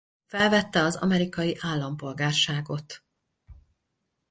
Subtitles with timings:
[0.25, 3.03] Felvette az amerikai állampolgárságot.